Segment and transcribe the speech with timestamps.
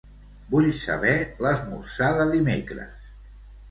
[0.53, 1.13] Vull saber
[1.45, 3.11] l'esmorzar de dimecres.